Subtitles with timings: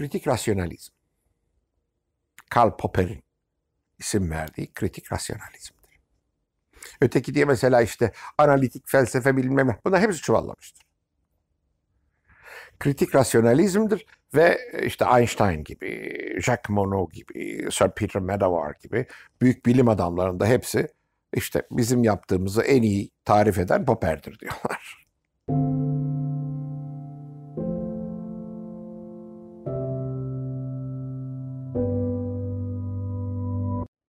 [0.00, 0.92] kritik rasyonalizm.
[2.50, 3.22] Karl Popper'in
[3.98, 6.00] isim verdiği kritik rasyonalizmdir.
[7.00, 9.78] Öteki diye mesela işte analitik felsefe bilmem ne.
[9.84, 10.86] Bunlar hepsi çuvallamıştır.
[12.78, 19.06] Kritik rasyonalizmdir ve işte Einstein gibi, Jacques Monod gibi, Sir Peter Medawar gibi
[19.40, 20.88] büyük bilim adamlarında hepsi
[21.34, 25.09] işte bizim yaptığımızı en iyi tarif eden Popper'dir diyorlar.